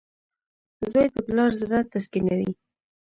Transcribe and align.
•زوی 0.91 1.07
د 1.13 1.15
پلار 1.27 1.51
زړۀ 1.61 1.79
تسکینوي. 1.93 2.51